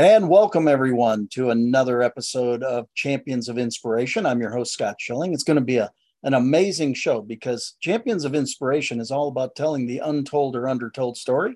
[0.00, 4.24] And welcome everyone to another episode of Champions of Inspiration.
[4.24, 5.34] I'm your host, Scott Schilling.
[5.34, 5.90] It's going to be a,
[6.22, 11.18] an amazing show because Champions of Inspiration is all about telling the untold or undertold
[11.18, 11.54] story.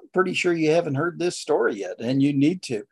[0.00, 2.84] I'm pretty sure you haven't heard this story yet, and you need to.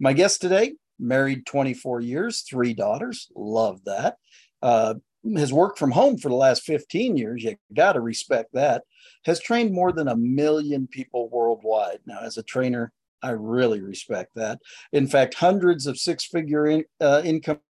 [0.00, 4.16] My guest today, married 24 years, three daughters, love that.
[4.62, 4.94] Uh,
[5.36, 7.44] has worked from home for the last 15 years.
[7.44, 8.84] You got to respect that.
[9.26, 11.98] Has trained more than a million people worldwide.
[12.06, 14.60] Now, as a trainer, I really respect that.
[14.92, 17.60] In fact, hundreds of six figure in, uh, income,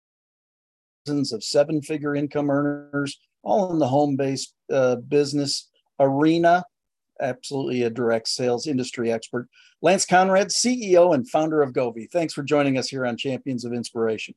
[1.09, 5.69] of seven figure income earners, all in the home based uh, business
[5.99, 6.65] arena.
[7.21, 9.49] Absolutely a direct sales industry expert.
[9.83, 12.11] Lance Conrad, CEO and founder of Govvi.
[12.11, 14.35] Thanks for joining us here on Champions of Inspiration.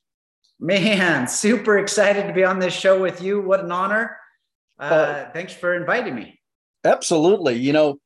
[0.59, 3.41] Man, super excited to be on this show with you.
[3.41, 4.17] What an honor.
[4.79, 6.39] Uh, uh, thanks for inviting me.
[6.83, 7.55] Absolutely.
[7.55, 7.99] You know,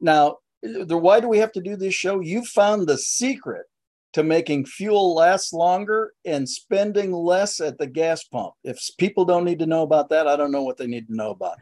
[0.00, 2.20] now why do we have to do this show?
[2.20, 3.66] You found the secret
[4.12, 8.54] to making fuel last longer and spending less at the gas pump.
[8.64, 11.14] If people don't need to know about that, I don't know what they need to
[11.14, 11.58] know about.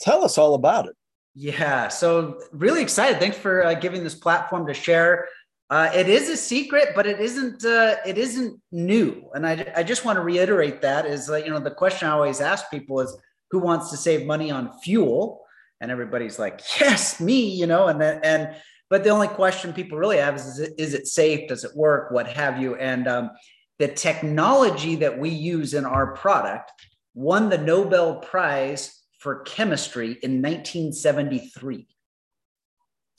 [0.00, 0.96] Tell us all about it.
[1.34, 3.20] Yeah, so really excited.
[3.20, 5.28] Thanks for uh, giving this platform to share.
[5.70, 7.64] Uh, it is a secret, but it isn't.
[7.64, 11.52] Uh, it isn't new, and I, I just want to reiterate that is like you
[11.52, 13.16] know the question I always ask people is
[13.50, 15.42] who wants to save money on fuel,
[15.80, 18.54] and everybody's like, yes, me, you know, and then, and,
[18.90, 21.48] but the only question people really have is, is it, is it safe?
[21.48, 22.10] Does it work?
[22.10, 22.74] What have you?
[22.76, 23.30] And um,
[23.78, 26.72] the technology that we use in our product
[27.14, 31.86] won the Nobel Prize for chemistry in 1973.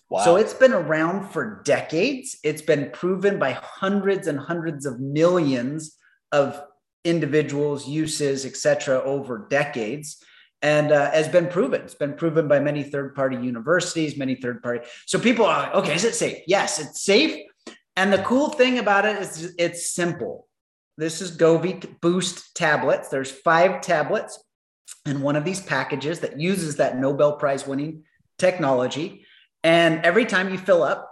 [0.10, 0.24] Wow.
[0.24, 2.40] So it's been around for decades.
[2.44, 5.96] It's been proven by hundreds and hundreds of millions
[6.32, 6.64] of
[7.06, 10.24] individuals, uses, etc., over decades
[10.62, 11.82] and uh, has been proven.
[11.82, 14.86] It's been proven by many third party universities, many third party.
[15.06, 16.44] So people are like, okay, is it safe?
[16.48, 17.46] Yes, it's safe.
[17.96, 20.48] And the cool thing about it is it's simple.
[20.98, 23.10] This is Govvi Boost tablets.
[23.10, 24.42] There's five tablets
[25.06, 28.04] in one of these packages that uses that Nobel Prize winning
[28.38, 29.26] technology.
[29.64, 31.10] And every time you fill up,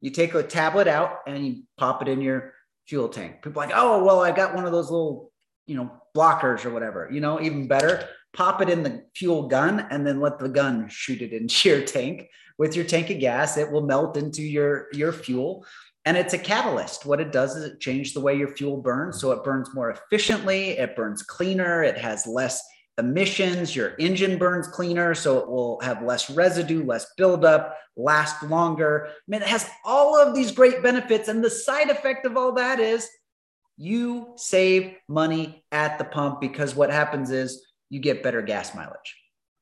[0.00, 2.54] you take a tablet out and you pop it in your
[2.86, 3.42] fuel tank.
[3.42, 5.32] People like, oh, well, I got one of those little,
[5.66, 9.86] you know, blockers or whatever, you know, even better pop it in the fuel gun
[9.90, 12.28] and then let the gun shoot it into your tank.
[12.58, 15.66] With your tank of gas it will melt into your your fuel.
[16.04, 17.04] And it's a catalyst.
[17.04, 19.20] What it does is it changes the way your fuel burns.
[19.20, 22.62] So it burns more efficiently it burns cleaner it has less
[22.98, 29.08] emissions your engine burns cleaner so it will have less residue less buildup last longer.
[29.08, 32.52] I mean it has all of these great benefits and the side effect of all
[32.54, 33.08] that is
[33.76, 39.16] you save money at the pump because what happens is you get better gas mileage.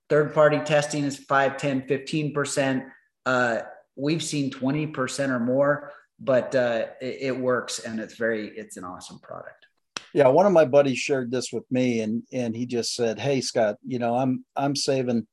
[0.08, 2.86] Third party testing is 5, 10, 15%.
[3.26, 3.58] Uh,
[3.96, 8.84] we've seen 20% or more, but uh, it, it works and it's very, it's an
[8.84, 9.66] awesome product.
[10.12, 13.40] Yeah, one of my buddies shared this with me, and and he just said, "Hey,
[13.40, 15.26] Scott, you know, I'm I'm saving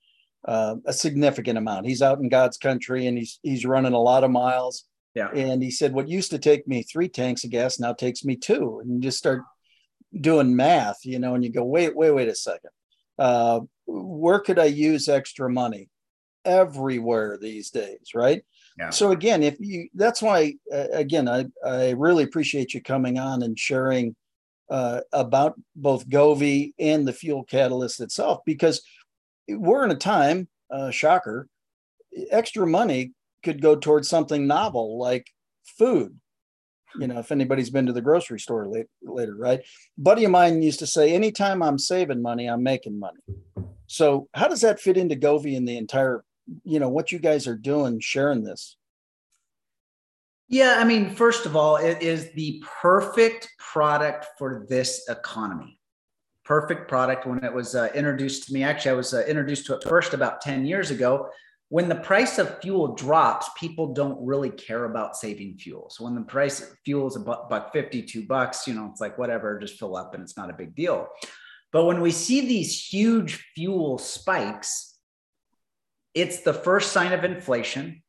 [0.44, 1.86] uh, a significant amount.
[1.86, 4.86] He's out in God's country, and he's he's running a lot of miles.
[5.14, 5.30] Yeah.
[5.36, 8.38] And he said, what used to take me three tanks of gas now takes me
[8.38, 9.44] two, and you just start
[10.20, 12.72] doing math, you know, and you go, wait, wait, wait a second
[13.22, 15.90] uh, where could I use extra money?
[16.44, 18.42] Everywhere these days, right?
[18.80, 18.90] Yeah.
[18.90, 23.44] So again, if you, that's why, uh, again, I, I really appreciate you coming on
[23.44, 24.16] and sharing
[24.70, 28.82] uh, about both Govvi and the fuel catalyst itself, because
[29.48, 31.48] we're in a time, uh, shocker,
[32.32, 33.12] extra money
[33.44, 35.28] could go towards something novel like
[35.78, 36.18] food
[37.00, 39.62] you know, if anybody's been to the grocery store late, later, right?
[39.98, 43.20] buddy of mine used to say, anytime I'm saving money, I'm making money.
[43.88, 46.24] So how does that fit into Govvi and the entire,
[46.64, 48.78] you know, what you guys are doing, sharing this?
[50.48, 55.80] Yeah, I mean, first of all, it is the perfect product for this economy.
[56.44, 58.64] Perfect product when it was uh, introduced to me.
[58.64, 61.30] Actually, I was uh, introduced to it first about 10 years ago
[61.72, 65.90] when the price of fuel drops, people don't really care about saving fuel.
[65.90, 69.00] So when the price of fuel is a buck, buck 52 bucks, you know, it's
[69.00, 71.08] like whatever, just fill up and it's not a big deal.
[71.72, 74.98] But when we see these huge fuel spikes,
[76.14, 78.04] it's the first sign of inflation.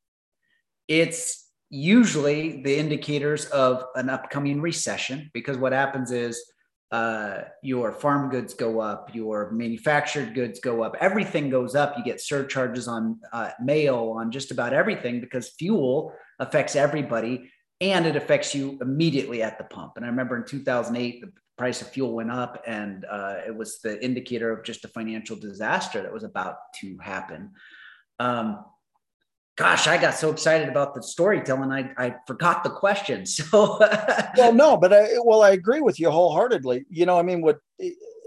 [0.88, 6.52] It's usually the indicators of an upcoming recession because what happens is
[6.92, 11.96] uh, your farm goods go up, your manufactured goods go up, everything goes up.
[11.96, 17.50] You get surcharges on uh, mail, on just about everything because fuel affects everybody
[17.80, 19.94] and it affects you immediately at the pump.
[19.96, 23.80] And I remember in 2008, the price of fuel went up and uh, it was
[23.80, 27.52] the indicator of just a financial disaster that was about to happen.
[28.20, 28.66] Um,
[29.56, 33.25] Gosh, I got so excited about the storytelling, I, I forgot the question.
[33.32, 33.78] So,
[34.37, 36.87] well, no, but I, well, I agree with you wholeheartedly.
[36.88, 37.58] You know, I mean, what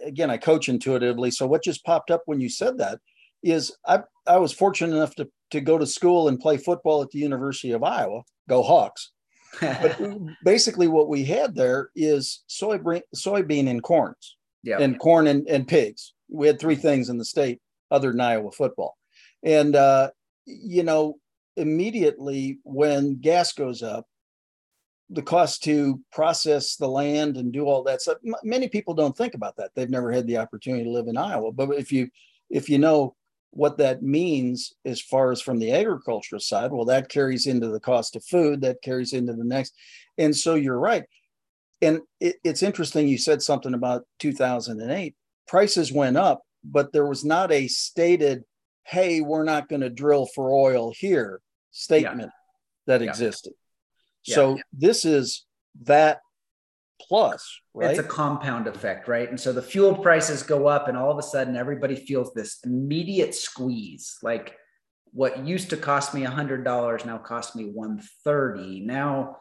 [0.06, 1.32] again, I coach intuitively.
[1.32, 3.00] So, what just popped up when you said that
[3.44, 7.10] is I, I was fortunate enough to, to go to school and play football at
[7.12, 9.12] the University of Iowa, go Hawks.
[9.62, 10.00] but
[10.44, 14.80] basically, what we had there is soybean, soybean and corns, yep.
[14.80, 16.14] and corn and, and pigs.
[16.30, 17.62] We had three things in the state
[17.92, 18.98] other than Iowa football.
[19.44, 20.10] And, uh,
[20.46, 21.18] you know,
[21.58, 24.08] immediately when gas goes up,
[25.10, 29.36] the cost to process the land and do all that stuff, many people don't think
[29.36, 29.72] about that.
[29.76, 31.52] They've never had the opportunity to live in Iowa.
[31.52, 32.10] But if you
[32.50, 33.16] if you know
[33.52, 37.80] what that means as far as from the agricultural side, well, that carries into the
[37.80, 39.74] cost of food, that carries into the next.
[40.18, 41.06] And so you're right.
[41.82, 45.16] And it, it's interesting you said something about 2008.
[45.48, 48.44] Prices went up, but there was not a stated,
[48.86, 51.42] hey, we're not going to drill for oil here
[51.72, 52.88] statement yeah.
[52.88, 53.10] that yeah.
[53.10, 53.54] existed.
[54.26, 54.36] Yeah.
[54.36, 55.46] So this is
[55.84, 56.20] that
[57.02, 57.92] plus, right?
[57.92, 59.30] It's a compound effect, right?
[59.30, 62.60] And so the fuel prices go up, and all of a sudden, everybody feels this
[62.64, 64.18] immediate squeeze.
[64.24, 64.56] Like
[65.12, 68.82] what used to cost me a hundred dollars now costs me one thirty.
[68.82, 69.38] Now,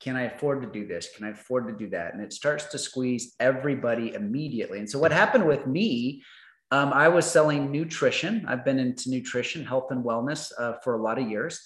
[0.00, 1.08] can I afford to do this?
[1.16, 2.14] Can I afford to do that?
[2.14, 4.78] And it starts to squeeze everybody immediately.
[4.78, 6.22] And so what happened with me?
[6.70, 8.44] Um, I was selling nutrition.
[8.48, 11.60] I've been into nutrition, health, and wellness uh, for a lot of years.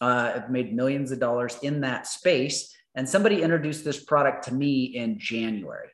[0.00, 2.74] Uh, I've made millions of dollars in that space.
[2.94, 5.88] And somebody introduced this product to me in January.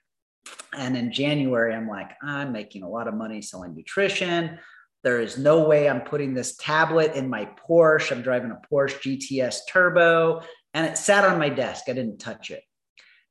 [0.76, 4.58] And in January, I'm like, I'm making a lot of money selling nutrition.
[5.02, 8.12] There is no way I'm putting this tablet in my Porsche.
[8.12, 10.42] I'm driving a Porsche GTS Turbo,
[10.74, 11.84] and it sat on my desk.
[11.88, 12.62] I didn't touch it.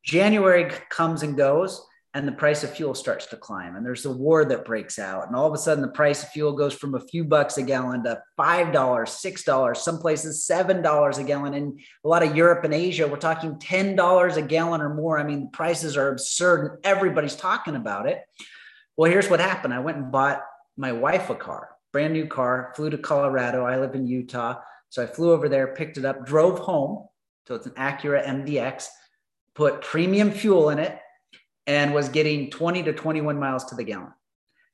[0.03, 1.85] January comes and goes
[2.15, 5.27] and the price of fuel starts to climb and there's a war that breaks out
[5.27, 7.61] and all of a sudden the price of fuel goes from a few bucks a
[7.61, 12.23] gallon to five dollars six dollars some places seven dollars a gallon in a lot
[12.23, 15.19] of europe and asia we're talking ten dollars a gallon or more.
[15.19, 18.21] I mean prices are absurd and everybody's talking about it.
[18.95, 19.73] Well here's what happened.
[19.73, 20.41] I went and bought
[20.77, 23.65] my wife a car brand new car flew to colorado.
[23.65, 24.55] I live in utah.
[24.89, 27.07] So i flew over there picked it up drove home
[27.45, 28.87] so it's an acura mdx
[29.53, 30.97] put premium fuel in it
[31.67, 34.13] and was getting 20 to 21 miles to the gallon.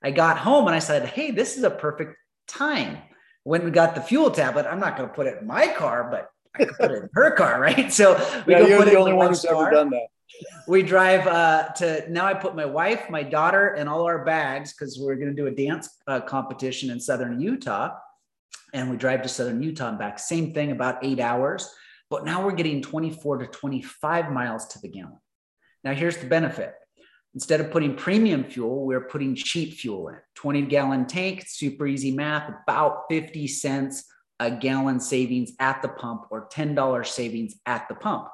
[0.04, 2.16] I got home and I said, Hey, this is a perfect
[2.48, 2.98] time.
[3.44, 6.08] When we got the fuel tablet, I'm not going to put it in my car,
[6.12, 7.92] but I could put it in her car, right?
[7.92, 8.14] So
[8.46, 10.08] we yeah, go put the it only in one who's ever done that.
[10.68, 12.26] We drive uh, to now.
[12.26, 15.48] I put my wife, my daughter, and all our bags because we're going to do
[15.48, 17.96] a dance uh, competition in southern Utah,
[18.74, 20.20] and we drive to southern Utah and back.
[20.20, 21.74] Same thing, about eight hours.
[22.10, 25.20] But now we're getting 24 to 25 miles to the gallon.
[25.84, 26.76] Now here's the benefit:
[27.34, 30.18] Instead of putting premium fuel, we're putting cheap fuel in.
[30.36, 34.06] 20 gallon tank, super easy math, about 50 cents
[34.42, 38.28] a gallon savings at the pump or $10 savings at the pump.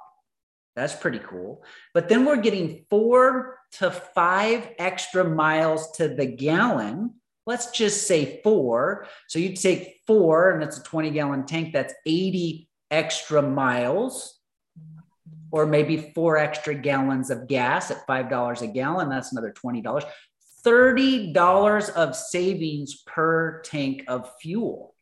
[0.73, 1.65] That's pretty cool.
[1.93, 7.15] But then we're getting four to five extra miles to the gallon.
[7.45, 9.07] Let's just say four.
[9.27, 14.36] So you take four, and it's a 20 gallon tank, that's 80 extra miles
[15.51, 19.09] or maybe four extra gallons of gas at $5 a gallon.
[19.09, 20.03] That's another $20.
[20.65, 24.93] $30 of savings per tank of fuel.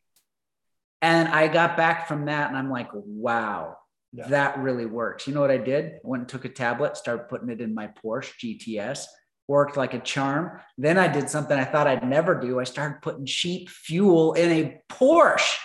[1.02, 3.76] And I got back from that and I'm like, wow,
[4.12, 4.28] yeah.
[4.28, 5.26] that really works.
[5.26, 5.94] You know what I did?
[5.94, 9.04] I went and took a tablet, started putting it in my Porsche GTS,
[9.48, 10.60] worked like a charm.
[10.78, 12.60] Then I did something I thought I'd never do.
[12.60, 15.56] I started putting cheap fuel in a Porsche.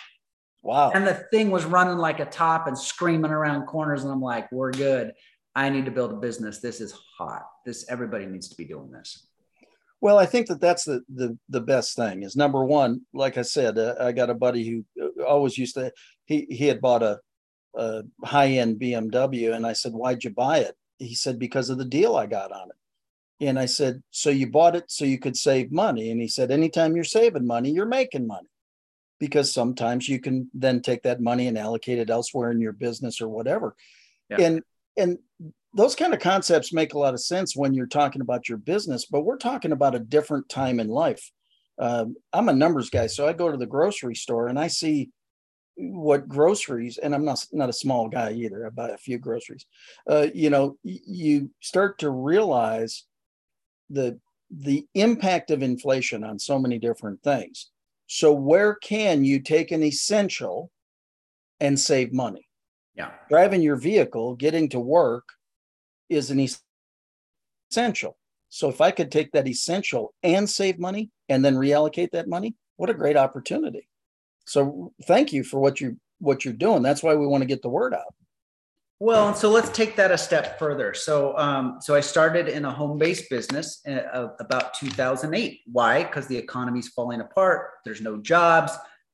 [0.64, 0.92] Wow.
[0.92, 4.04] And the thing was running like a top and screaming around corners.
[4.04, 5.14] And I'm like, we're good.
[5.56, 6.60] I need to build a business.
[6.60, 7.44] This is hot.
[7.66, 9.28] This everybody needs to be doing this.
[10.00, 13.02] Well, I think that that's the the, the best thing is number one.
[13.14, 15.92] Like I said, uh, I got a buddy who uh, always used to.
[16.26, 17.20] He he had bought a,
[17.76, 21.78] a high end BMW, and I said, "Why'd you buy it?" He said, "Because of
[21.78, 25.20] the deal I got on it." And I said, "So you bought it so you
[25.20, 28.48] could save money?" And he said, "Anytime you're saving money, you're making money."
[29.22, 33.22] Because sometimes you can then take that money and allocate it elsewhere in your business
[33.22, 33.76] or whatever.
[34.30, 34.42] Yeah.
[34.42, 34.64] And
[34.98, 35.20] and
[35.74, 39.06] those kind of concepts make a lot of sense when you're talking about your business,
[39.06, 41.32] but we're talking about a different time in life.
[41.80, 45.12] Uh, I'm a numbers guy, so I go to the grocery store and I see
[45.78, 48.66] what groceries, and I'm not not a small guy either.
[48.66, 49.68] I buy a few groceries.
[50.10, 53.06] Uh, you know, you start to realize
[53.92, 57.70] the the impact of inflation on so many different things.
[58.14, 60.70] So, where can you take an essential
[61.62, 62.46] and save money?
[62.94, 63.12] Yeah.
[63.30, 65.24] Driving your vehicle, getting to work
[66.10, 66.46] is an
[67.72, 68.18] essential.
[68.50, 72.54] So, if I could take that essential and save money and then reallocate that money,
[72.76, 73.88] what a great opportunity.
[74.46, 76.82] so thank you for what you what you're doing.
[76.82, 78.14] That's why we want to get the word out.
[79.02, 80.94] Well, so let's take that a step further.
[80.94, 85.62] So, um, so I started in a home-based business uh, about 2008.
[85.72, 86.04] Why?
[86.04, 87.72] Because the economy's falling apart.
[87.84, 88.72] There's no jobs.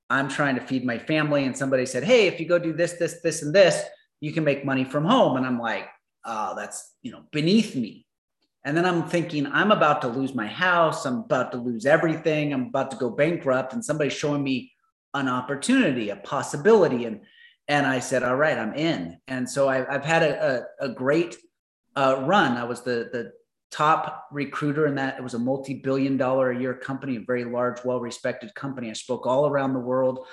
[0.09, 2.95] I'm trying to feed my family, and somebody said, "Hey, if you go do this,
[2.99, 3.81] this, this, and this,
[4.19, 5.87] you can make money from home." And I'm like,
[6.25, 8.05] "Oh, that's you know beneath me."
[8.65, 11.05] And then I'm thinking, I'm about to lose my house.
[11.05, 12.51] I'm about to lose everything.
[12.51, 14.73] I'm about to go bankrupt, and somebody's showing me
[15.13, 17.21] an opportunity, a possibility, and
[17.67, 19.17] and I said, all right, I'm in.
[19.27, 21.35] And so I, have had a, a, a great
[21.95, 22.57] uh, run.
[22.57, 23.33] I was the, the
[23.71, 25.17] top recruiter in that.
[25.17, 28.89] It was a multi-billion dollar a year company, a very large, well-respected company.
[28.89, 30.25] I spoke all around the world.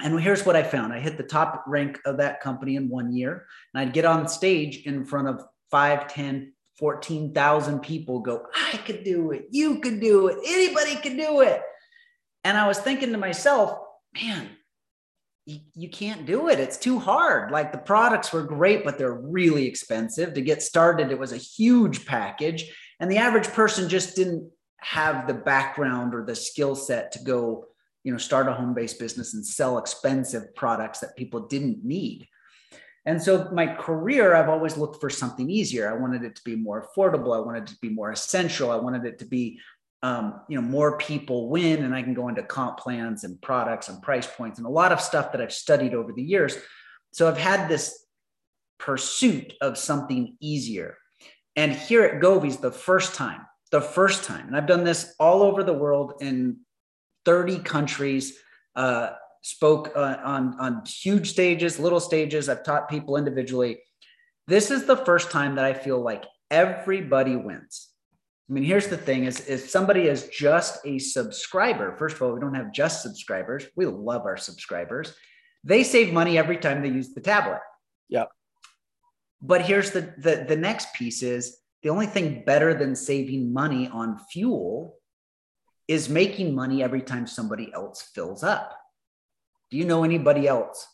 [0.00, 0.92] And here's what I found.
[0.92, 3.46] I hit the top rank of that company in one year.
[3.72, 9.04] And I'd get on stage in front of 5, 10, 14,000 people go, I could
[9.04, 9.46] do it.
[9.50, 10.38] You could do it.
[10.46, 11.62] Anybody could do it.
[12.44, 13.78] And I was thinking to myself,
[14.14, 14.50] man,
[15.46, 16.58] you, can't do it.
[16.58, 17.50] It's too hard.
[17.50, 20.34] Like the products were great, but they're really expensive.
[20.34, 22.72] To get started, it was a huge package.
[23.00, 27.66] And the average person just didn't have the background or the skill set to go,
[28.04, 32.26] you know, start a home-based business and sell expensive products that people didn't need.
[33.06, 35.90] And so my career, I've always looked for something easier.
[35.90, 37.36] I wanted it to be more affordable.
[37.36, 38.70] I wanted it to be more essential.
[38.70, 39.60] I wanted it to be
[40.04, 43.88] um, you know more people win and i can go into comp plans and products
[43.88, 46.56] and price points and a lot of stuff that i've studied over the years.
[47.14, 48.04] So i've had this
[48.78, 50.98] pursuit of something easier.
[51.56, 55.42] And here at Govvi's the first time the first time and i've done this all
[55.42, 56.58] over the world in
[57.24, 58.38] 30 countries
[58.76, 62.50] uh, spoke uh, on on huge stages little stages.
[62.50, 63.80] I've taught people individually.
[64.48, 67.93] This is the first time that i feel like everybody wins
[68.48, 72.32] I mean, here's the thing is if somebody is just a subscriber, first of all,
[72.32, 73.66] we don't have just subscribers.
[73.74, 75.14] We love our subscribers.
[75.64, 77.60] They save money every time they use the tablet.
[78.10, 78.24] Yeah.
[79.40, 83.88] But here's the, the the next piece is the only thing better than saving money
[83.88, 84.96] on fuel
[85.88, 88.78] is making money every time somebody else fills up.
[89.70, 90.86] Do you know anybody else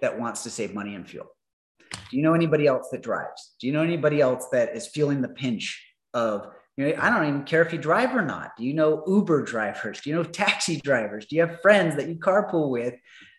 [0.00, 1.26] that wants to save money on fuel?
[2.10, 3.54] Do you know anybody else that drives?
[3.60, 7.28] Do you know anybody else that is feeling the pinch of you know, I don't
[7.28, 8.56] even care if you drive or not.
[8.56, 10.00] Do you know Uber drivers?
[10.00, 11.26] Do you know taxi drivers?
[11.26, 12.94] Do you have friends that you carpool with?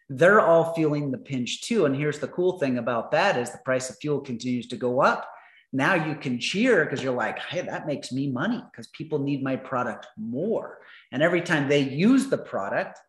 [0.10, 1.86] They're all feeling the pinch too.
[1.86, 5.02] And here's the cool thing about that is the price of fuel continues to go
[5.02, 5.28] up.
[5.72, 9.42] Now you can cheer because you're like, hey, that makes me money because people need
[9.42, 10.78] my product more.
[11.12, 13.00] And every time they use the product,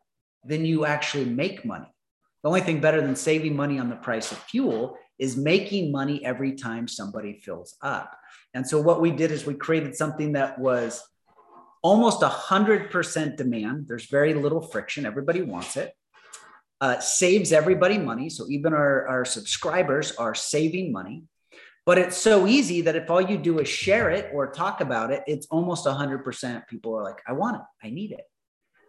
[0.45, 1.93] then you actually make money.
[2.43, 6.25] The only thing better than saving money on the price of fuel is making money
[6.25, 8.17] every time somebody fills up.
[8.53, 11.03] And so what we did is we created something that was
[11.83, 13.87] almost 100% demand.
[13.87, 15.07] There's very little friction.
[15.07, 15.93] Everybody wants it.
[16.81, 18.29] Uh, saves everybody money.
[18.29, 21.25] So even our, our subscribers are saving money.
[21.87, 25.13] But it's so easy that if all you do is share it or talk about
[25.13, 27.63] it, it's almost 100% people are like, I want it.
[27.87, 28.25] I need it.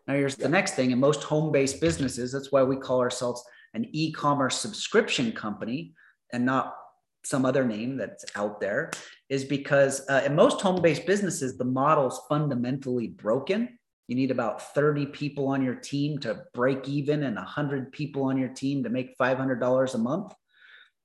[0.07, 0.91] Now, here's the next thing.
[0.91, 5.93] In most home based businesses, that's why we call ourselves an e commerce subscription company
[6.35, 6.75] and not
[7.23, 8.91] some other name that's out there
[9.29, 13.79] is because uh, in most home-based businesses the model's fundamentally broken.
[14.07, 18.37] You need about 30 people on your team to break even and 100 people on
[18.37, 20.33] your team to make $500 a month.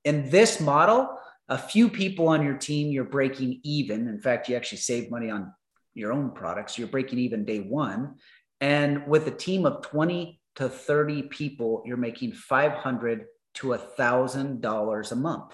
[0.03, 1.17] In this model
[1.49, 4.07] a few people on your team you're breaking even.
[4.07, 5.51] In fact you actually save money on
[5.93, 6.77] your own products.
[6.77, 8.15] You're breaking even day one.
[8.59, 14.61] And with a team of 20 to 30 people you're making 500 to a thousand
[14.61, 15.53] dollars a month.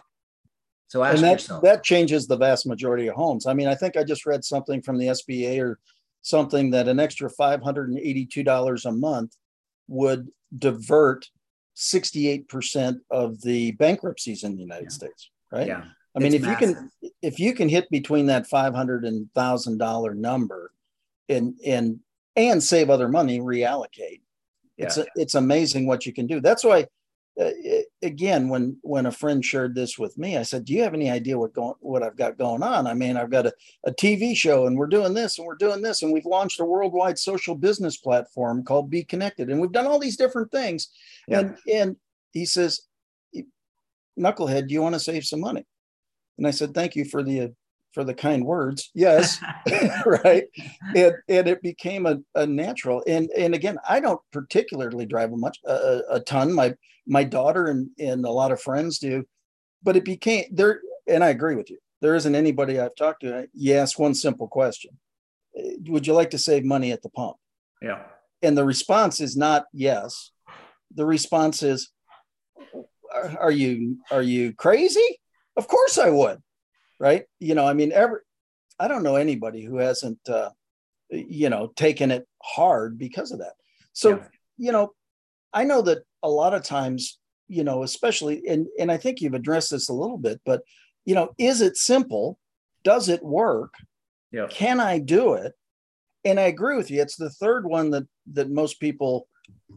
[0.87, 1.63] So ask and that, yourself.
[1.63, 3.45] That changes the vast majority of homes.
[3.45, 5.79] I mean, I think I just read something from the SBA or
[6.21, 9.35] something that an extra $582 a month
[9.87, 11.29] would divert
[11.75, 14.89] 68% of the bankruptcies in the United yeah.
[14.89, 15.67] States, right?
[15.67, 15.83] Yeah.
[16.15, 16.69] I mean, it's if massive.
[16.69, 20.71] you can if you can hit between that five hundred and thousand dollar number
[21.29, 21.99] and and
[22.35, 24.21] and save other money, reallocate.
[24.77, 24.85] Yeah.
[24.87, 26.41] It's it's amazing what you can do.
[26.41, 26.87] That's why
[27.39, 27.51] uh,
[28.01, 31.09] again, when when a friend shared this with me, I said, "Do you have any
[31.09, 32.87] idea what going what I've got going on?
[32.87, 33.53] I mean, I've got a,
[33.85, 36.65] a TV show, and we're doing this, and we're doing this, and we've launched a
[36.65, 40.89] worldwide social business platform called Be Connected, and we've done all these different things."
[41.27, 41.39] Yeah.
[41.39, 41.95] And and
[42.31, 42.81] he says,
[44.19, 45.63] "Knucklehead, do you want to save some money?"
[46.39, 47.53] And I said, "Thank you for the
[47.97, 48.91] for the kind words.
[48.93, 49.39] Yes,
[50.05, 50.43] right.
[50.95, 53.03] And and it became a, a natural.
[53.07, 56.53] And and again, I don't particularly drive a much a, a ton.
[56.53, 56.75] My
[57.07, 59.25] my daughter and and a lot of friends do,
[59.81, 60.81] but it became there.
[61.07, 61.79] And I agree with you.
[62.01, 63.47] There isn't anybody I've talked to.
[63.55, 64.91] You ask one simple question:
[65.57, 67.37] eh, Would you like to save money at the pump?
[67.81, 68.03] Yeah.
[68.43, 70.29] And the response is not yes.
[70.93, 71.89] the response is,
[73.39, 75.19] "Are you are you crazy?
[75.55, 76.43] Of course I would."
[76.99, 77.25] Right?
[77.39, 78.19] You know, I mean, every
[78.79, 80.49] I don't know anybody who hasn't, uh,
[81.09, 83.53] you know, taken it hard because of that.
[83.93, 84.23] So, yeah.
[84.57, 84.93] you know,
[85.53, 89.33] I know that a lot of times, you know, especially, and and I think you've
[89.33, 90.61] addressed this a little bit, but
[91.05, 92.37] you know, is it simple?
[92.83, 93.73] Does it work?
[94.31, 94.47] Yeah.
[94.49, 95.53] Can I do it?
[96.25, 97.01] And I agree with you.
[97.01, 99.27] It's the third one that that most people,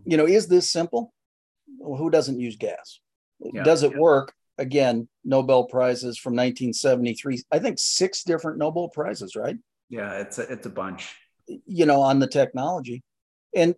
[0.04, 1.14] you know, is this simple?
[1.78, 3.00] Well, who doesn't use gas?
[3.38, 3.62] Yeah.
[3.62, 3.98] Does it yeah.
[3.98, 4.34] work?
[4.58, 7.42] Again, Nobel prizes from 1973.
[7.52, 9.56] I think six different Nobel prizes, right?
[9.88, 11.14] Yeah, it's a, it's a bunch.
[11.66, 13.02] You know, on the technology,
[13.54, 13.74] and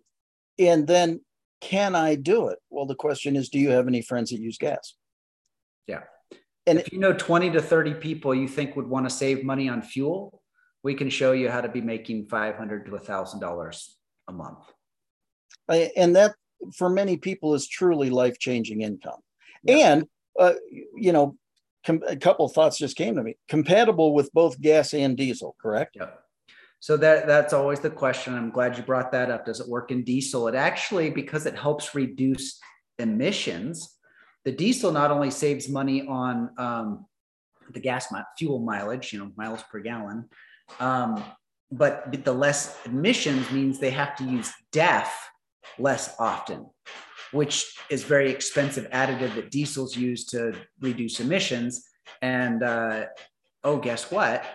[0.59, 1.21] and then
[1.61, 2.59] can I do it?
[2.69, 4.95] Well, the question is, do you have any friends that use gas?
[5.87, 6.01] Yeah.
[6.65, 9.69] And if you know 20 to 30 people you think would want to save money
[9.69, 10.41] on fuel,
[10.83, 13.89] we can show you how to be making 500 to $1,000
[14.27, 14.59] a month.
[15.95, 16.35] And that
[16.75, 19.19] for many people is truly life changing income.
[19.63, 19.93] Yeah.
[19.93, 20.07] And,
[20.39, 20.53] uh,
[20.95, 21.37] you know,
[21.85, 25.95] com- a couple thoughts just came to me compatible with both gas and diesel, correct?
[25.95, 26.09] Yeah.
[26.79, 28.33] So that that's always the question.
[28.33, 29.45] I'm glad you brought that up.
[29.45, 30.49] Does it work in diesel?
[30.49, 32.59] It actually, because it helps reduce
[32.99, 33.97] emissions,
[34.43, 37.05] the diesel not only saves money on um,
[37.71, 40.25] the gas mi- fuel mileage, you know, miles per gallon,
[40.79, 41.23] um,
[41.71, 45.29] but the less emissions means they have to use DEF
[45.79, 46.69] less often,
[47.33, 51.85] which is very expensive additive that diesels use to reduce emissions.
[52.21, 53.05] And uh,
[53.63, 54.45] oh, guess what?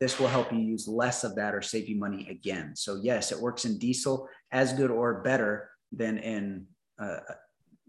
[0.00, 2.74] This will help you use less of that or save you money again.
[2.76, 6.66] So yes, it works in diesel as good or better than in
[6.98, 7.18] uh,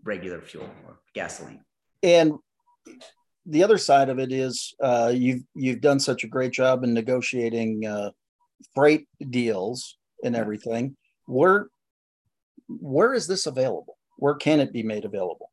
[0.04, 1.64] regular fuel or gasoline.
[2.04, 2.34] And
[3.46, 6.94] the other side of it is uh, you've you've done such a great job in
[6.94, 8.12] negotiating uh,
[8.74, 10.96] freight deals and everything.
[11.26, 11.68] Where
[12.68, 13.95] where is this available?
[14.18, 15.52] Where can it be made available?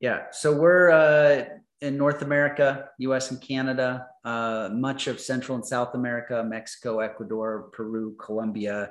[0.00, 1.44] Yeah, so we're uh,
[1.80, 3.30] in North America, U.S.
[3.30, 8.90] and Canada, uh, much of Central and South America, Mexico, Ecuador, Peru, Colombia,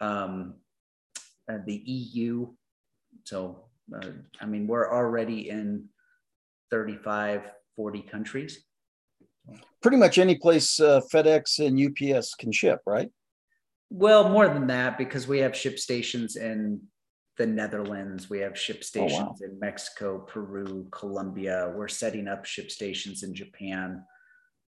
[0.00, 0.54] um,
[1.50, 2.48] uh, the EU.
[3.24, 4.08] So uh,
[4.40, 5.88] I mean, we're already in
[6.70, 7.42] 35,
[7.76, 8.64] 40 countries.
[9.80, 13.10] Pretty much any place uh, FedEx and UPS can ship, right?
[13.90, 16.80] Well, more than that, because we have ship stations in
[17.36, 19.36] the Netherlands, we have ship stations oh, wow.
[19.42, 21.72] in Mexico, Peru, Colombia.
[21.74, 24.04] We're setting up ship stations in Japan.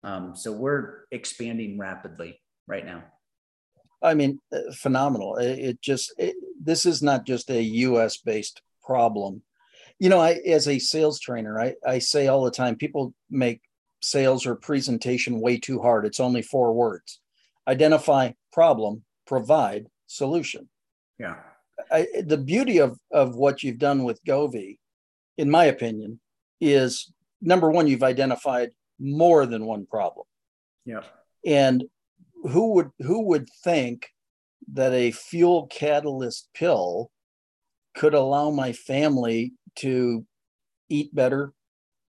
[0.02, 3.04] Um, so we're expanding rapidly right now.
[4.02, 5.36] I mean, uh, phenomenal.
[5.36, 9.42] It, it just, it, this is not just a US based problem.
[9.98, 13.62] You know, I as a sales trainer, I, I say all the time, people make
[14.02, 16.04] sales or presentation way too hard.
[16.04, 17.20] It's only four words.
[17.66, 20.68] Identify problem, provide solution.
[21.18, 21.36] Yeah.
[21.90, 24.78] I, the beauty of, of what you've done with Govvi,
[25.36, 26.20] in my opinion,
[26.60, 30.26] is number one, you've identified more than one problem.
[30.84, 31.02] Yeah.
[31.44, 31.84] And
[32.44, 34.08] who would who would think
[34.72, 37.10] that a fuel catalyst pill
[37.94, 40.24] could allow my family to
[40.88, 41.52] eat better,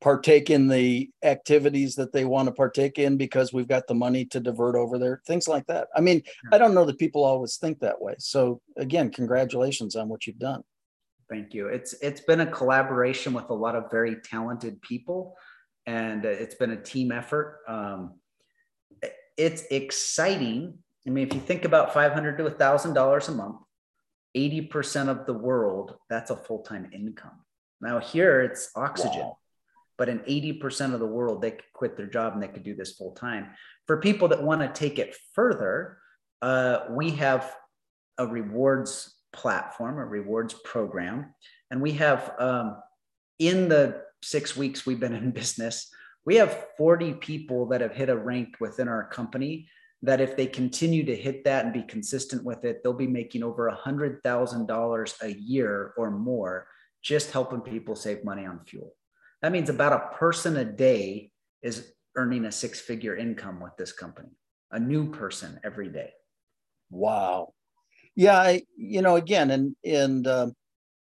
[0.01, 4.25] partake in the activities that they want to partake in because we've got the money
[4.27, 5.89] to divert over there, things like that.
[5.97, 8.15] I mean, I don't know that people always think that way.
[8.19, 10.63] So again, congratulations on what you've done.
[11.29, 11.67] Thank you.
[11.67, 15.35] It's it's been a collaboration with a lot of very talented people,
[15.85, 17.63] and it's been a team effort.
[17.67, 18.21] Um,
[19.37, 20.79] it's exciting.
[21.05, 23.57] I mean, if you think about five hundred to a thousand dollars a month,
[24.37, 27.41] 80% of the world, that's a full time income.
[27.81, 29.39] Now, here it's oxygen, wow.
[29.99, 32.75] But in 80% of the world, they could quit their job and they could do
[32.75, 33.49] this full time.
[33.87, 35.99] For people that want to take it further,
[36.43, 37.55] uh, we have
[38.19, 41.35] a rewards platform, a rewards program.
[41.71, 42.77] And we have, um,
[43.39, 45.91] in the six weeks we've been in business,
[46.25, 49.69] we have 40 people that have hit a rank within our company
[50.03, 53.43] that if they continue to hit that and be consistent with it, they'll be making
[53.43, 56.67] over a hundred thousand dollars a year or more
[57.03, 58.93] just helping people save money on fuel.
[59.47, 61.31] That means about a person a day
[61.63, 64.31] is earning a six figure income with this company,
[64.73, 66.11] a new person every day.
[66.91, 67.55] Wow.
[68.17, 70.49] Yeah, I, you know, again, and and uh,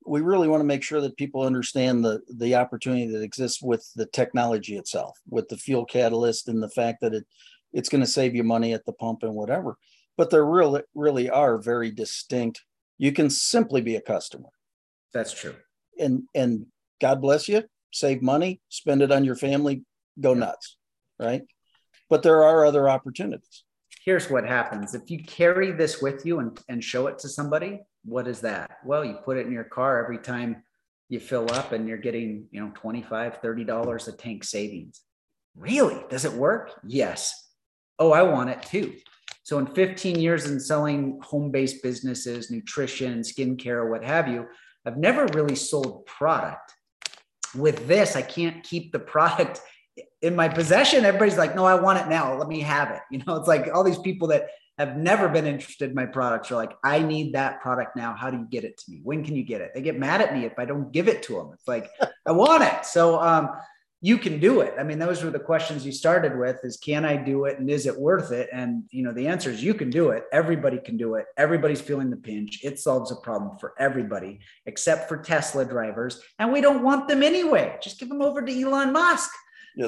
[0.04, 3.88] we really want to make sure that people understand the the opportunity that exists with
[3.94, 7.24] the technology itself, with the fuel catalyst, and the fact that it
[7.72, 9.76] it's going to save you money at the pump and whatever.
[10.16, 12.64] But there really, really are very distinct.
[12.98, 14.48] You can simply be a customer.
[15.14, 15.54] That's true.
[15.96, 16.66] And and
[17.00, 17.62] God bless you.
[17.92, 19.82] Save money, spend it on your family,
[20.20, 20.76] go nuts,
[21.18, 21.42] right?
[22.10, 23.64] But there are other opportunities.
[24.04, 27.80] Here's what happens if you carry this with you and, and show it to somebody,
[28.04, 28.78] what is that?
[28.84, 30.64] Well, you put it in your car every time
[31.08, 35.02] you fill up and you're getting, you know, 25, 30 dollars a tank savings.
[35.54, 36.02] Really?
[36.08, 36.80] Does it work?
[36.84, 37.50] Yes.
[37.98, 38.94] Oh, I want it too.
[39.44, 44.46] So in 15 years in selling home-based businesses, nutrition, skincare, what have you,
[44.86, 46.72] I've never really sold product.
[47.54, 49.60] With this, I can't keep the product
[50.22, 51.04] in my possession.
[51.04, 52.36] Everybody's like, no, I want it now.
[52.36, 53.00] Let me have it.
[53.10, 56.50] You know, it's like all these people that have never been interested in my products
[56.50, 58.14] are like, I need that product now.
[58.14, 59.00] How do you get it to me?
[59.02, 59.72] When can you get it?
[59.74, 61.50] They get mad at me if I don't give it to them.
[61.52, 61.90] It's like,
[62.26, 62.86] I want it.
[62.86, 63.50] So um,
[64.04, 64.74] you can do it.
[64.76, 67.70] I mean, those were the questions you started with is can I do it and
[67.70, 68.48] is it worth it?
[68.52, 70.24] And you know, the answer is you can do it.
[70.32, 71.26] Everybody can do it.
[71.36, 72.64] Everybody's feeling the pinch.
[72.64, 76.20] It solves a problem for everybody except for Tesla drivers.
[76.40, 77.78] And we don't want them anyway.
[77.80, 79.30] Just give them over to Elon Musk.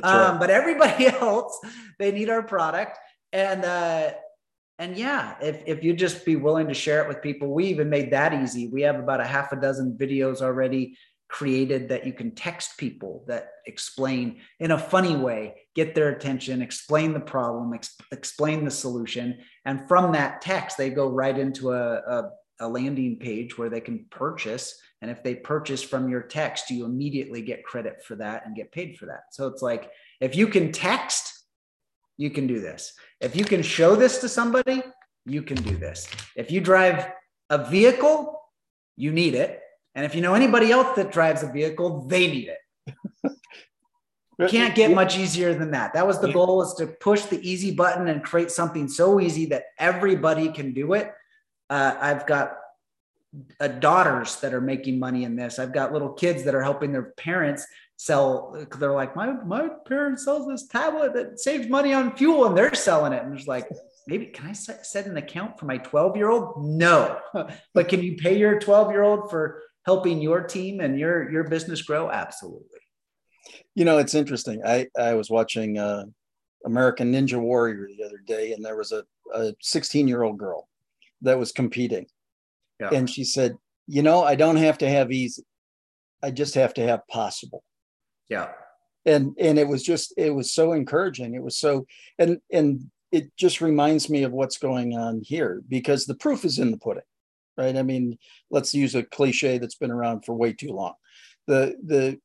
[0.04, 0.38] Um.
[0.38, 1.58] But everybody else,
[1.98, 2.96] they need our product.
[3.32, 4.12] And uh,
[4.78, 7.88] and yeah, if, if you just be willing to share it with people, we even
[7.88, 8.68] made that easy.
[8.68, 10.96] We have about a half a dozen videos already
[11.34, 16.62] created that you can text people that explain in a funny way, get their attention,
[16.62, 19.36] explain the problem, ex- explain the solution.
[19.64, 23.80] And from that text, they go right into a, a, a landing page where they
[23.80, 24.78] can purchase.
[25.02, 28.70] And if they purchase from your text, you immediately get credit for that and get
[28.70, 29.24] paid for that.
[29.32, 31.32] So it's like if you can text,
[32.16, 32.94] you can do this.
[33.20, 34.84] If you can show this to somebody,
[35.26, 36.06] you can do this.
[36.36, 37.10] If you drive
[37.50, 38.40] a vehicle,
[38.96, 39.63] you need it.
[39.94, 42.94] And if you know anybody else that drives a vehicle, they need it.
[44.38, 45.94] You can't get much easier than that.
[45.94, 49.46] That was the goal is to push the easy button and create something so easy
[49.46, 51.12] that everybody can do it.
[51.70, 52.56] Uh, I've got
[53.60, 55.58] uh, daughters that are making money in this.
[55.58, 59.68] I've got little kids that are helping their parents sell because they're like, my my
[59.86, 63.22] parent sells this tablet that saves money on fuel, and they're selling it.
[63.22, 63.68] And it's like,
[64.06, 66.64] maybe can I set, set an account for my 12 year old?
[66.64, 67.20] No,
[67.74, 71.44] but can you pay your 12 year old for helping your team and your your
[71.44, 72.10] business grow?
[72.10, 72.80] Absolutely.
[73.74, 74.62] You know, it's interesting.
[74.64, 76.04] I I was watching uh,
[76.64, 80.68] American Ninja Warrior the other day, and there was a a 16 year old girl
[81.22, 82.06] that was competing,
[82.80, 82.90] yeah.
[82.92, 85.44] and she said, "You know, I don't have to have easy.
[86.22, 87.62] I just have to have possible."
[88.28, 88.48] Yeah.
[89.06, 91.34] And and it was just it was so encouraging.
[91.34, 91.86] It was so
[92.18, 96.58] and and it just reminds me of what's going on here because the proof is
[96.58, 97.04] in the pudding.
[97.56, 97.76] Right.
[97.76, 98.18] I mean,
[98.50, 100.94] let's use a cliche that's been around for way too long.
[101.46, 102.18] The the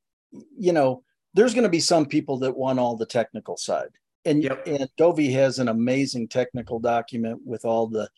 [0.58, 3.90] you know, there's going to be some people that want all the technical side.
[4.26, 4.66] And yep.
[4.68, 8.10] and Govvi has an amazing technical document with all the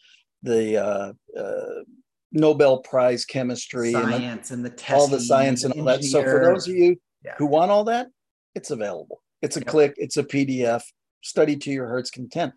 [0.42, 1.84] the uh, uh,
[2.32, 6.04] Nobel Prize chemistry science and, the, and the all the science and, and all that.
[6.04, 7.34] So for those of you yeah.
[7.38, 8.08] who want all that,
[8.56, 9.22] it's available.
[9.42, 9.68] It's a yep.
[9.68, 10.84] click, it's a PDF,
[11.22, 12.54] study to your heart's content.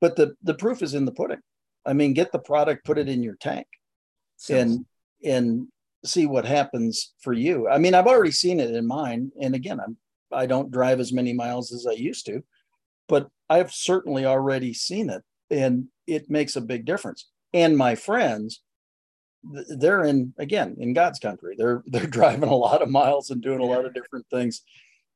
[0.00, 1.40] But the, the proof is in the pudding.
[1.86, 3.66] I mean, get the product, put it in your tank
[4.50, 4.84] and
[5.24, 5.68] and
[6.04, 7.68] see what happens for you.
[7.68, 9.32] I mean, I've already seen it in mine.
[9.40, 9.96] And again, I'm
[10.32, 12.42] I don't drive as many miles as I used to,
[13.08, 17.28] but I've certainly already seen it and it makes a big difference.
[17.52, 18.62] And my friends
[19.68, 21.54] they're in again in God's country.
[21.56, 24.62] They're they're driving a lot of miles and doing a lot of different things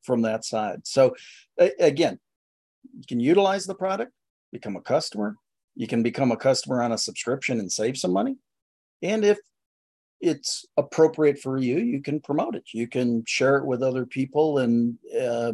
[0.02, 0.86] from that side.
[0.86, 1.16] So
[1.80, 2.18] again,
[2.96, 4.12] you can utilize the product,
[4.52, 5.36] become a customer.
[5.74, 8.36] You can become a customer on a subscription and save some money.
[9.02, 9.38] And if
[10.20, 12.64] it's appropriate for you, you can promote it.
[12.72, 14.58] You can share it with other people.
[14.58, 15.52] And uh,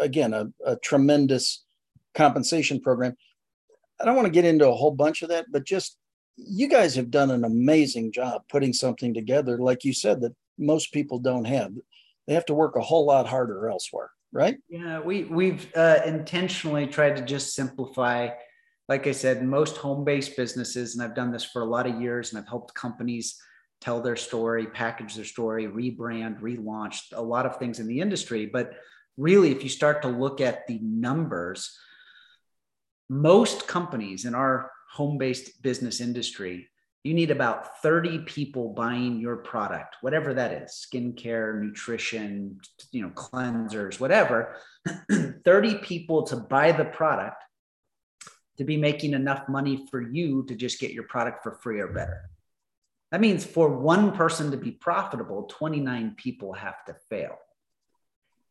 [0.00, 1.64] again, a, a tremendous
[2.14, 3.16] compensation program.
[4.00, 5.98] I don't want to get into a whole bunch of that, but just
[6.36, 10.92] you guys have done an amazing job putting something together, like you said, that most
[10.92, 11.72] people don't have.
[12.26, 14.58] They have to work a whole lot harder elsewhere, right?
[14.68, 18.28] Yeah, we we've uh, intentionally tried to just simplify.
[18.88, 22.30] Like I said, most home-based businesses, and I've done this for a lot of years,
[22.30, 23.40] and I've helped companies
[23.80, 28.46] tell their story, package their story, rebrand, relaunch, a lot of things in the industry.
[28.46, 28.74] But
[29.16, 31.76] really, if you start to look at the numbers,
[33.08, 36.68] most companies in our home based business industry,
[37.02, 42.58] you need about 30 people buying your product, whatever that is skincare, nutrition,
[42.90, 44.56] you know, cleansers, whatever.
[45.44, 47.44] 30 people to buy the product
[48.58, 51.88] to be making enough money for you to just get your product for free or
[51.88, 52.30] better.
[53.12, 57.36] That means for one person to be profitable, 29 people have to fail.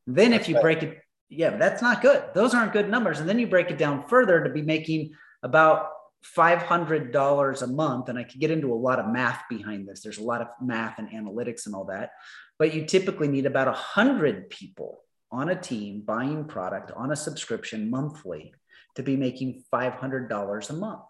[0.07, 2.23] Then, if you break it, yeah, that's not good.
[2.33, 3.19] Those aren't good numbers.
[3.19, 5.13] And then you break it down further to be making
[5.43, 5.89] about
[6.35, 10.01] $500 a month, and I could get into a lot of math behind this.
[10.01, 12.11] There's a lot of math and analytics and all that,
[12.57, 17.89] but you typically need about 100 people on a team buying product on a subscription
[17.89, 18.53] monthly
[18.95, 21.01] to be making $500 a month.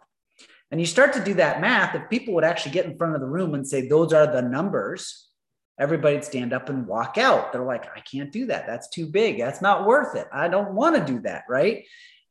[0.71, 1.95] And you start to do that math.
[1.95, 4.41] If people would actually get in front of the room and say, those are the
[4.41, 5.29] numbers,
[5.79, 7.51] everybody'd stand up and walk out.
[7.51, 8.65] They're like, I can't do that.
[8.65, 9.37] That's too big.
[9.37, 10.27] That's not worth it.
[10.33, 11.43] I don't want to do that.
[11.47, 11.85] Right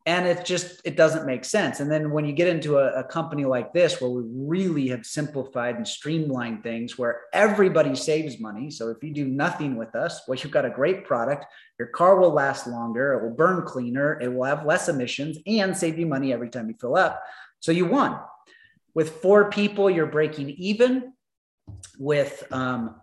[0.06, 1.80] and it just it doesn't make sense.
[1.80, 5.06] And then when you get into a, a, company like this where we really have
[5.06, 8.70] simplified and streamlined things where everybody saves money.
[8.70, 11.46] So if you do nothing with us well you've got a great product.
[11.78, 13.14] Your car will last longer.
[13.14, 14.20] It will burn cleaner.
[14.20, 17.22] It will have less emissions and save you money every time you fill up.
[17.60, 18.18] So you won.
[18.94, 21.14] With four people you're breaking even.
[21.98, 22.96] With um,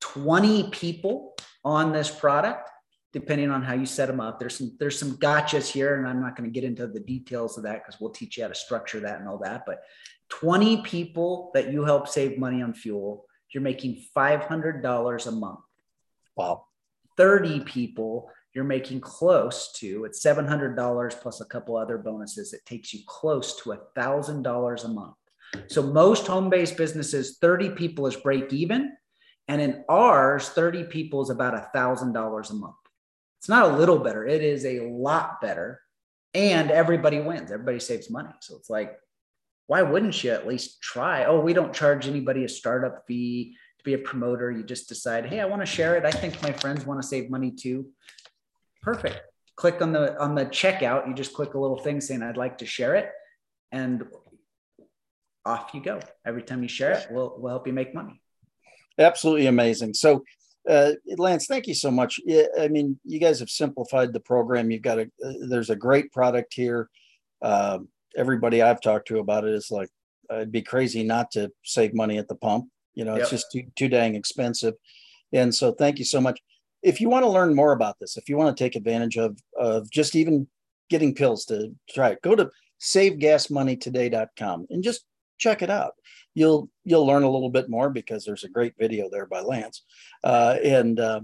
[0.00, 2.68] 20 people on this product
[3.12, 4.40] depending on how you set them up.
[4.40, 7.56] There's some there's some gotchas here, and I'm not going to get into the details
[7.58, 9.64] of that because we'll teach you how to structure that and all that.
[9.66, 9.82] But
[10.30, 15.60] 20 people that you help save money on fuel, you're making $500 a month.
[16.36, 16.66] Wow.
[17.18, 22.54] 30 people, you're making close to it's $700 plus a couple other bonuses.
[22.54, 25.14] It takes you close to $1,000 a month.
[25.66, 28.96] So most home-based businesses, 30 people is break even.
[29.48, 32.74] And in ours, 30 people is about $1,000 a month.
[33.42, 35.80] It's not a little better, it is a lot better.
[36.32, 38.30] And everybody wins, everybody saves money.
[38.40, 38.96] So it's like,
[39.66, 41.24] why wouldn't you at least try?
[41.24, 44.52] Oh, we don't charge anybody a startup fee to be a promoter.
[44.52, 46.04] You just decide, hey, I want to share it.
[46.04, 47.88] I think my friends want to save money too.
[48.80, 49.20] Perfect.
[49.56, 51.08] Click on the on the checkout.
[51.08, 53.10] You just click a little thing saying I'd like to share it,
[53.72, 54.04] and
[55.44, 55.98] off you go.
[56.24, 58.22] Every time you share it, we'll we'll help you make money.
[58.98, 59.94] Absolutely amazing.
[59.94, 60.22] So
[60.68, 62.20] uh, Lance, thank you so much.
[62.24, 64.70] Yeah, I mean, you guys have simplified the program.
[64.70, 66.88] You've got a uh, there's a great product here.
[67.40, 67.80] Uh,
[68.16, 69.88] everybody I've talked to about it is like,
[70.30, 72.66] it'd be crazy not to save money at the pump.
[72.94, 73.22] You know, yep.
[73.22, 74.74] it's just too too dang expensive.
[75.32, 76.38] And so, thank you so much.
[76.82, 79.36] If you want to learn more about this, if you want to take advantage of
[79.58, 80.46] of just even
[80.90, 85.04] getting pills to try it, go to savegasmoneytoday.com and just
[85.38, 85.94] check it out
[86.34, 89.82] you'll you'll learn a little bit more because there's a great video there by Lance.
[90.24, 91.20] Uh, and uh,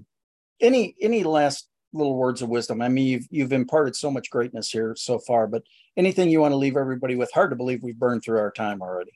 [0.61, 2.83] any any last little words of wisdom?
[2.83, 5.63] I mean, you've you've imparted so much greatness here so far, but
[5.97, 7.31] anything you want to leave everybody with?
[7.33, 9.13] Hard to believe we've burned through our time already.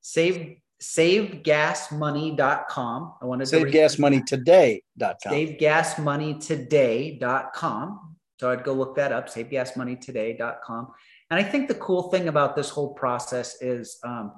[0.00, 3.14] Save savegasmoney.com.
[3.22, 5.32] I want to save savegasmoneytoday.com.
[5.32, 8.16] Savegasmoneytoday.com.
[8.40, 10.88] So I'd go look that up, savegasmoneytoday.com.
[11.30, 14.32] And I think the cool thing about this whole process is um,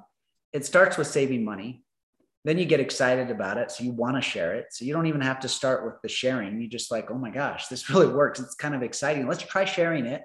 [0.53, 1.83] it starts with saving money.
[2.43, 3.71] Then you get excited about it.
[3.71, 4.67] So you want to share it.
[4.71, 6.61] So you don't even have to start with the sharing.
[6.61, 8.39] You just like, oh my gosh, this really works.
[8.39, 9.27] It's kind of exciting.
[9.27, 10.21] Let's try sharing it.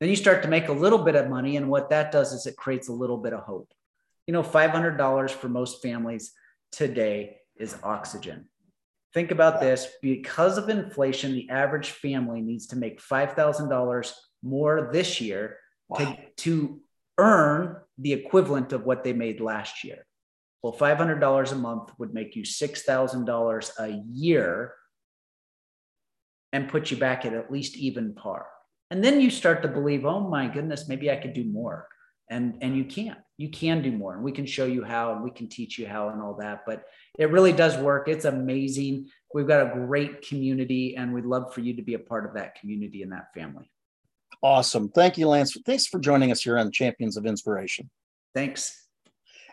[0.00, 1.56] Then you start to make a little bit of money.
[1.56, 3.72] And what that does is it creates a little bit of hope.
[4.26, 6.32] You know, $500 for most families
[6.70, 8.46] today is oxygen.
[9.14, 15.20] Think about this because of inflation, the average family needs to make $5,000 more this
[15.20, 15.56] year
[15.88, 15.98] wow.
[15.98, 16.80] to, to
[17.16, 20.06] earn the equivalent of what they made last year.
[20.62, 24.74] Well, $500 a month would make you $6,000 a year
[26.52, 28.46] and put you back at at least even par.
[28.90, 31.86] And then you start to believe, oh my goodness, maybe I could do more.
[32.30, 33.18] And, and you can't.
[33.36, 34.14] You can do more.
[34.14, 36.64] And we can show you how and we can teach you how and all that.
[36.66, 36.84] But
[37.18, 38.08] it really does work.
[38.08, 39.08] It's amazing.
[39.32, 42.34] We've got a great community and we'd love for you to be a part of
[42.34, 43.70] that community and that family.
[44.42, 44.88] Awesome.
[44.90, 45.56] Thank you, Lance.
[45.66, 47.90] Thanks for joining us here on Champions of Inspiration.
[48.34, 48.86] Thanks.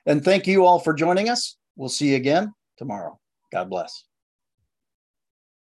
[0.05, 1.57] And thank you all for joining us.
[1.75, 3.19] We'll see you again tomorrow.
[3.51, 4.03] God bless.